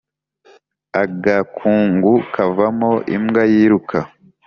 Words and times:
Agakungu 1.03 2.13
kavamo 2.33 2.91
imbwa 3.15 3.43
yiruka. 3.53 3.97